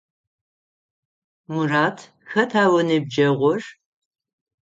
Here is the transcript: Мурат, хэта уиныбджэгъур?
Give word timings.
Мурат, 1.51 1.97
хэта 2.31 2.63
уиныбджэгъур? 2.73 3.61